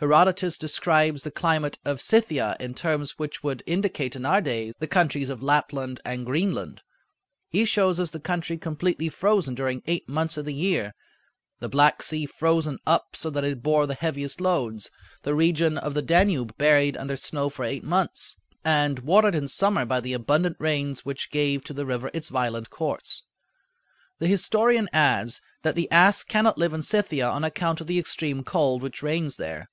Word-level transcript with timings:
Herodotus 0.00 0.56
describes 0.56 1.24
the 1.24 1.32
climate 1.32 1.80
of 1.84 2.00
Scythia 2.00 2.56
in 2.60 2.74
terms 2.74 3.18
which 3.18 3.42
would 3.42 3.64
indicate 3.66 4.14
in 4.14 4.24
our 4.24 4.40
day 4.40 4.70
the 4.78 4.86
countries 4.86 5.28
of 5.28 5.42
Lapland 5.42 6.00
and 6.04 6.24
Greenland. 6.24 6.82
He 7.48 7.64
shows 7.64 7.98
us 7.98 8.12
the 8.12 8.20
country 8.20 8.58
completely 8.58 9.08
frozen 9.08 9.56
during 9.56 9.82
eight 9.88 10.08
months 10.08 10.36
of 10.36 10.44
the 10.44 10.54
year; 10.54 10.94
the 11.58 11.68
Black 11.68 12.04
Sea 12.04 12.26
frozen 12.26 12.78
up 12.86 13.16
so 13.16 13.28
that 13.30 13.42
it 13.42 13.60
bore 13.64 13.88
the 13.88 13.94
heaviest 13.96 14.40
loads; 14.40 14.88
the 15.24 15.34
region 15.34 15.76
of 15.76 15.94
the 15.94 16.00
Danube 16.02 16.56
buried 16.56 16.96
under 16.96 17.16
snow 17.16 17.50
for 17.50 17.64
eight 17.64 17.82
months, 17.82 18.36
and 18.64 19.00
watered 19.00 19.34
in 19.34 19.48
summer 19.48 19.84
by 19.84 20.00
the 20.00 20.12
abundant 20.12 20.58
rains 20.60 21.04
which 21.04 21.28
gave 21.32 21.64
to 21.64 21.72
the 21.72 21.84
river 21.84 22.08
its 22.14 22.28
violent 22.28 22.70
course. 22.70 23.24
The 24.20 24.28
historian 24.28 24.88
adds 24.92 25.40
that 25.62 25.74
the 25.74 25.90
ass 25.90 26.22
cannot 26.22 26.56
live 26.56 26.72
in 26.72 26.82
Scythia 26.82 27.28
on 27.28 27.42
account 27.42 27.80
of 27.80 27.88
the 27.88 27.98
extreme 27.98 28.44
cold 28.44 28.80
which 28.80 29.02
reigns 29.02 29.38
there. 29.38 29.68